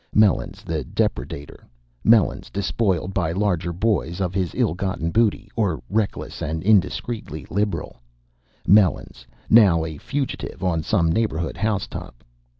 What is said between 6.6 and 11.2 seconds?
indiscreetly liberal; Melons now a fugitive on some